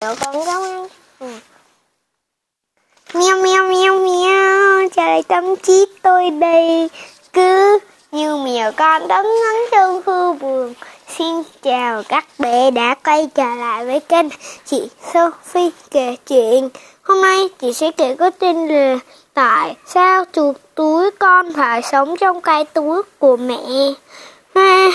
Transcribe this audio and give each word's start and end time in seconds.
Mèo 0.00 0.14
con 0.24 0.44
gấu 0.44 0.62
ăn. 0.62 0.86
Ừ. 1.20 1.26
Mèo 3.14 3.36
mèo 3.42 3.68
mèo 3.68 3.98
mèo, 3.98 4.88
chào 4.88 5.06
lại 5.06 5.22
tâm 5.28 5.56
trí 5.56 5.86
tôi 6.02 6.30
đây. 6.30 6.88
Cứ 7.32 7.78
như 8.12 8.36
mèo 8.36 8.72
con 8.72 9.08
đấm 9.08 9.26
ngắn 9.26 9.56
trong 9.72 10.02
khu 10.06 10.32
vườn. 10.32 10.74
Xin 11.08 11.42
chào 11.62 12.02
các 12.08 12.26
bé 12.38 12.70
đã 12.70 12.94
quay 13.04 13.28
trở 13.34 13.54
lại 13.54 13.86
với 13.86 14.00
kênh 14.00 14.26
chị 14.64 14.88
Sophie 15.12 15.70
kể 15.90 16.16
chuyện. 16.26 16.68
Hôm 17.02 17.22
nay 17.22 17.48
chị 17.58 17.72
sẽ 17.72 17.90
kể 17.90 18.14
có 18.14 18.30
tin 18.30 18.68
là 18.68 18.98
Tại 19.34 19.76
sao 19.86 20.24
chuột 20.32 20.56
túi 20.74 21.10
con 21.10 21.52
phải 21.52 21.82
sống 21.82 22.16
trong 22.16 22.40
cái 22.40 22.64
túi 22.64 23.02
của 23.18 23.36
mẹ? 23.36 23.62
Ha, 24.54 24.90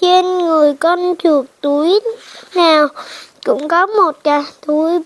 trên 0.00 0.38
người 0.38 0.74
con 0.74 1.14
chuột 1.22 1.46
túi 1.60 2.00
nào 2.54 2.88
cũng 3.48 3.68
có 3.68 3.86
một 3.86 4.16
cái 4.24 4.42
túi 4.66 5.00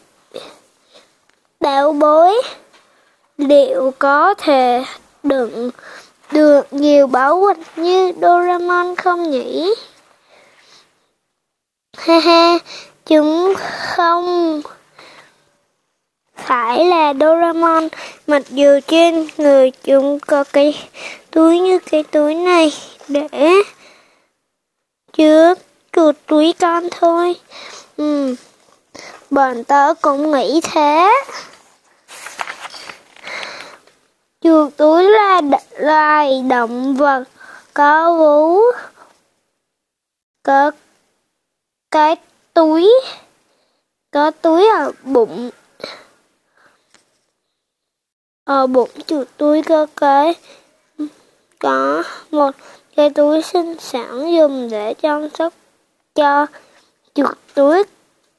bảo 1.61 1.93
bối 1.93 2.43
liệu 3.37 3.93
có 3.99 4.35
thể 4.35 4.85
đựng 5.23 5.71
được 6.33 6.73
nhiều 6.73 7.07
bảo 7.07 7.41
vật 7.41 7.57
như 7.77 8.13
Doraemon 8.21 8.95
không 8.97 9.31
nhỉ? 9.31 9.75
Ha 11.97 12.19
ha, 12.19 12.59
chúng 13.07 13.55
không 13.57 14.63
phải 16.37 16.85
là 16.85 17.15
Doraemon, 17.15 17.89
mặc 18.27 18.43
dù 18.51 18.81
trên 18.87 19.27
người 19.37 19.71
chúng 19.71 20.21
có 20.21 20.45
cái 20.53 20.89
túi 21.31 21.61
như 21.61 21.79
cái 21.79 22.03
túi 22.03 22.35
này 22.35 22.73
để 23.09 23.29
chứa 25.13 25.55
chuột 25.93 26.17
túi 26.27 26.53
con 26.53 26.89
thôi. 26.91 27.37
Ừ, 28.03 28.35
bọn 29.31 29.65
tớ 29.65 29.95
cũng 29.95 30.31
nghĩ 30.31 30.61
thế. 30.63 31.09
Chuột 34.41 34.73
túi 34.77 35.05
là 35.11 35.41
loài 35.79 36.43
động 36.43 36.97
vật 36.97 37.25
có 37.75 38.15
vú, 38.15 38.61
có 40.43 40.71
cái 41.91 42.17
túi, 42.55 43.01
có 44.11 44.31
túi 44.31 44.69
ở 44.69 44.93
bụng. 45.05 45.51
Ở 48.45 48.67
bụng 48.67 48.91
chuột 49.07 49.29
túi 49.37 49.63
có 49.63 49.87
cái 49.97 50.35
có 51.59 52.03
một 52.31 52.51
cái 52.97 53.11
túi 53.11 53.43
sinh 53.43 53.79
sản 53.79 54.33
dùng 54.33 54.69
để 54.71 54.95
chăm 54.95 55.29
sóc 55.31 55.53
cho 56.15 56.47
chuột 57.15 57.39
túi 57.55 57.83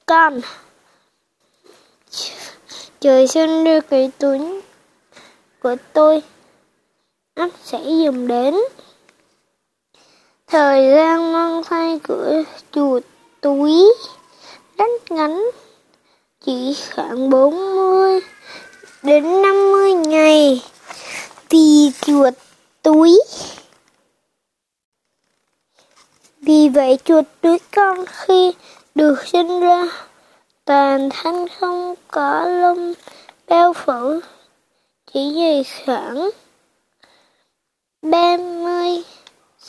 con. 0.05 0.41
Trời 2.99 3.27
sinh 3.27 3.63
đưa 3.63 3.81
cái 3.81 4.11
túi 4.19 4.39
của 5.59 5.75
tôi 5.93 6.21
ắt 7.33 7.49
sẽ 7.63 7.79
dùng 7.83 8.27
đến. 8.27 8.55
Thời 10.47 10.91
gian 10.95 11.33
mang 11.33 11.63
thai 11.63 11.99
của 12.07 12.43
chuột 12.71 13.03
túi 13.41 13.93
rất 14.77 15.11
ngắn, 15.11 15.43
chỉ 16.45 16.77
khoảng 16.95 17.29
40 17.29 18.19
đến 19.03 19.41
50 19.41 19.93
ngày 19.93 20.61
vì 21.49 21.91
chuột 22.01 22.33
túi. 22.81 23.19
Vì 26.45 26.69
vậy 26.69 26.97
chuột 27.05 27.25
túi 27.41 27.59
con 27.75 28.05
khi 28.05 28.51
được 28.95 29.27
sinh 29.27 29.59
ra 29.59 29.83
toàn 30.65 31.09
thân 31.09 31.47
không 31.59 31.93
có 32.07 32.45
lông 32.45 32.93
bao 33.47 33.73
phủ, 33.73 34.19
chỉ 35.13 35.33
dày 35.35 35.65
khoảng 35.85 36.29
30 38.01 39.03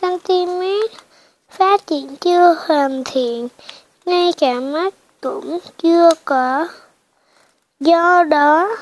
cm 0.00 0.62
phát 1.48 1.86
triển 1.86 2.16
chưa 2.16 2.56
hoàn 2.66 3.04
thiện, 3.04 3.48
ngay 4.06 4.32
cả 4.32 4.54
mắt 4.54 4.94
cũng 5.20 5.58
chưa 5.78 6.10
có. 6.24 6.68
Do 7.80 8.24
đó 8.24 8.76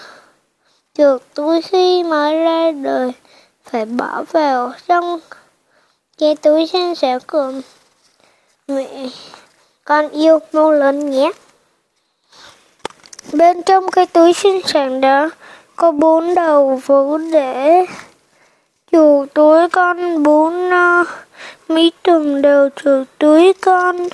chuột 0.95 1.23
túi 1.35 1.63
khi 1.63 2.03
mới 2.03 2.39
ra 2.39 2.71
đời 2.71 3.13
phải 3.65 3.85
bỏ 3.85 4.25
vào 4.33 4.73
trong 4.89 5.21
cái 6.19 6.37
túi 6.37 6.67
sinh 6.67 6.95
sản 6.95 7.19
của 7.27 7.53
mẹ, 8.69 9.09
con 9.85 10.09
yêu 10.09 10.39
mau 10.53 10.73
lớn 10.73 11.11
nhé. 11.11 11.33
Bên 13.33 13.63
trong 13.63 13.91
cái 13.91 14.07
túi 14.07 14.33
sinh 14.33 14.61
sản 14.67 15.01
đó 15.01 15.31
có 15.77 15.91
bốn 15.91 16.35
đầu 16.35 16.81
vú 16.87 17.19
để 17.19 17.87
chuột 18.93 19.29
túi 19.35 19.69
con, 19.69 20.23
bốn 20.23 20.53
ờ, 20.53 20.69
no 20.71 21.05
mấy 21.69 21.93
tuần 22.03 22.43
đầu 22.43 22.69
chuột 22.77 23.09
túi 23.19 23.53
con. 23.53 24.09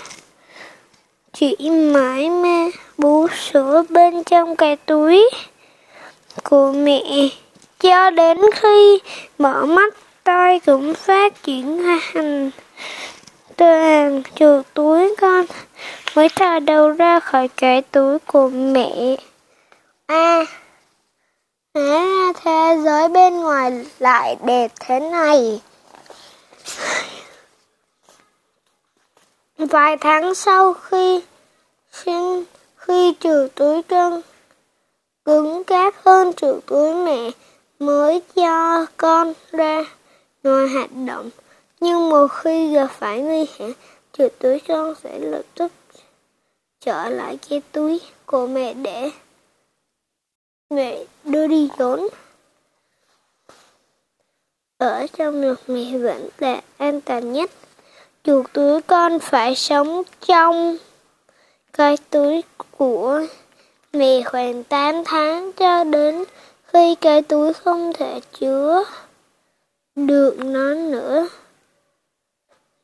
Chỉ 1.33 1.71
mãi 1.71 2.31
mê 2.31 2.71
bú 2.99 3.27
sữa 3.29 3.83
bên 3.89 4.25
trong 4.25 4.57
cái 4.57 4.77
túi 4.77 5.31
của 6.43 6.73
mẹ. 6.73 7.03
Cho 7.81 8.11
đến 8.11 8.39
khi 8.55 8.99
mở 9.39 9.67
mắt 9.67 9.95
tay 10.25 10.61
cũng 10.67 10.95
phát 10.95 11.43
triển 11.43 11.83
hành 11.83 12.51
thành 13.59 13.83
hàng 13.83 14.23
chuột 14.35 14.67
túi 14.75 15.15
con, 15.21 15.47
mới 16.15 16.29
thò 16.29 16.59
đầu 16.59 16.91
ra 16.91 17.21
khỏi 17.21 17.49
cái 17.49 17.83
túi 17.83 18.19
của 18.19 18.49
mẹ. 18.49 19.17
À 20.07 20.45
hóa 21.75 21.85
ra 21.85 22.33
thế 22.45 22.77
giới 22.85 23.09
bên 23.09 23.41
ngoài 23.41 23.87
lại 23.99 24.37
đẹp 24.45 24.73
thế 24.81 25.01
này. 25.01 25.61
Vài 29.59 29.97
tháng 29.97 30.35
sau 30.35 30.75
khi 30.75 31.23
sinh, 31.93 32.45
khi 32.77 33.15
chuột 33.21 33.55
túi 33.55 33.83
chân 33.83 34.23
cứng 35.25 35.65
cáp 35.65 35.95
hơn 36.05 36.33
chuột 36.33 36.67
túi 36.67 36.95
mẹ, 36.95 37.31
mới 37.79 38.23
cho 38.37 38.87
con 38.97 39.33
ra 39.53 39.85
ngoài 40.43 40.69
hoạt 40.69 40.91
động 41.07 41.31
nhưng 41.81 42.11
một 42.11 42.27
khi 42.27 42.73
gặp 42.73 42.87
phải 42.87 43.21
nguy 43.21 43.47
hiểm 43.55 43.73
chuột 44.13 44.33
túi 44.39 44.61
con 44.69 44.95
sẽ 45.03 45.19
lập 45.19 45.43
tức 45.55 45.73
trở 46.81 47.09
lại 47.09 47.39
cái 47.49 47.63
túi 47.73 48.01
của 48.27 48.47
mẹ 48.47 48.75
để 48.75 49.11
mẹ 50.71 51.05
đưa 51.25 51.47
đi 51.47 51.69
trốn 51.79 52.09
ở 54.79 55.07
trong 55.13 55.41
ngực 55.41 55.61
mẹ 55.67 55.99
vẫn 55.99 56.29
là 56.39 56.61
an 56.77 57.01
toàn 57.01 57.33
nhất 57.33 57.51
chuột 58.25 58.47
túi 58.53 58.83
con 58.83 59.19
phải 59.19 59.55
sống 59.55 60.03
trong 60.27 60.77
cái 61.73 61.97
túi 62.11 62.43
của 62.71 63.27
mẹ 63.93 64.23
khoảng 64.23 64.65
8 64.65 64.95
tháng 65.05 65.53
cho 65.53 65.85
đến 65.85 66.25
khi 66.65 66.95
cái 66.95 67.23
túi 67.23 67.53
không 67.53 67.93
thể 67.93 68.21
chứa 68.41 68.85
được 69.97 70.39
nó 70.39 70.75
nữa. 70.75 71.29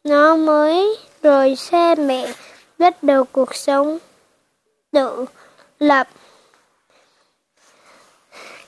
Nó 0.05 0.37
mới 0.37 0.99
rồi 1.23 1.57
xa 1.57 1.95
mẹ, 1.95 2.33
bắt 2.79 3.03
đầu 3.03 3.25
cuộc 3.25 3.55
sống 3.55 3.99
tự 4.93 5.25
lập. 5.79 6.09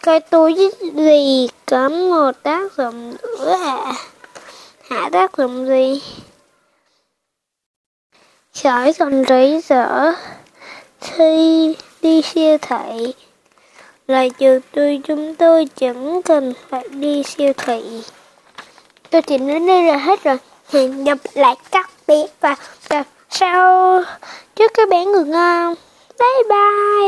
Cái 0.03 0.21
túi 0.21 0.71
gì 0.95 1.49
có 1.67 1.89
một 1.89 2.33
tác 2.43 2.77
dụng 2.77 3.17
nữa 3.23 3.57
à? 3.65 3.93
Hả 4.91 5.09
tác 5.13 5.37
dụng 5.37 5.67
gì? 5.67 6.03
Sỏi 8.53 8.93
còn 8.99 9.23
rấy 9.23 9.63
rỡ 9.69 10.13
khi 11.01 11.75
đi 12.03 12.23
siêu 12.23 12.59
thị. 12.59 13.15
Là 14.07 14.29
trừ 14.39 14.61
tôi, 14.73 15.01
chúng 15.05 15.35
tôi 15.35 15.67
chẳng 15.77 16.23
cần 16.23 16.55
phải 16.69 16.89
đi 16.89 17.23
siêu 17.23 17.53
thị. 17.57 18.03
Tôi 19.11 19.23
chỉ 19.23 19.39
đến 19.39 19.67
đây 19.67 19.83
là 19.83 19.97
hết 19.97 20.25
rồi. 20.25 20.39
Hẹn 20.73 21.05
gặp 21.05 21.19
lại 21.35 21.55
các 21.71 21.91
bé 22.07 22.27
và, 22.41 22.57
gặp 22.89 23.07
sau 23.31 24.03
chúc 24.57 24.73
các 24.75 24.89
bé 24.89 25.05
ngủ 25.05 25.25
ngon. 25.25 25.75
Bye 26.19 26.43
bye. 26.49 27.07